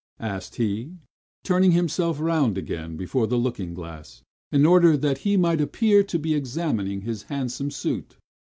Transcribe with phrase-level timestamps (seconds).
[0.19, 0.95] asked he,
[1.43, 6.17] turning himself round again before the looking glass, in order that he might appear to
[6.17, 8.17] be examining his handsome suit.